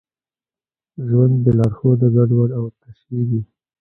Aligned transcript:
ژوند 1.07 1.35
بېلارښوده 1.43 2.07
ګډوډ 2.15 2.49
او 2.57 2.65
تشېږي. 2.81 3.41